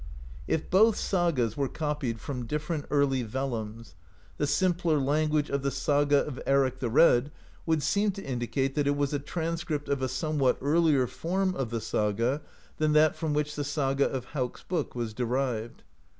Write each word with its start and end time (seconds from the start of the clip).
If 0.47 0.67
both 0.71 0.97
sagas 0.97 1.55
were 1.55 1.67
copied 1.69 2.19
from 2.19 2.47
different 2.47 2.87
early 2.89 3.23
vellums, 3.23 3.93
the 4.37 4.47
simpler 4.47 4.97
language 4.97 5.51
of 5.51 5.61
the 5.61 5.69
Saga 5.69 6.25
of 6.25 6.41
Eric 6.47 6.79
the 6.79 6.89
Red 6.89 7.31
would 7.67 7.83
seem 7.83 8.09
to 8.13 8.23
indicate 8.23 8.73
that 8.73 8.87
it 8.87 8.97
was 8.97 9.13
a 9.13 9.19
transcript 9.19 9.87
of 9.89 10.01
a 10.01 10.07
somewhat 10.09 10.57
earlier 10.59 11.05
form 11.05 11.53
of 11.53 11.69
the 11.69 11.79
saga 11.81 12.41
than 12.77 12.93
that 12.93 13.15
from 13.15 13.35
which 13.35 13.53
the 13.55 13.63
saga 13.63 14.09
of 14.09 14.25
Hauk's 14.33 14.63
Book 14.63 14.95
was 14.95 15.13
derived. 15.13 15.83